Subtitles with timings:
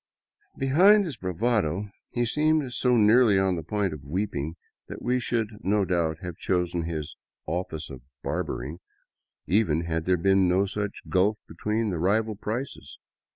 [0.57, 4.55] Behind his bravado he seemed so nearly on the point of weeping
[4.87, 8.79] that we should no doubt have chosen his office of barbering,"
[9.45, 12.97] even had there been no such gulf between the rival prices.